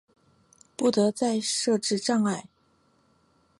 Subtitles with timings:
[0.75, 2.47] 不得再设置障碍